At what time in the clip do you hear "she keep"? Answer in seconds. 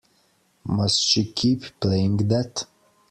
0.99-1.79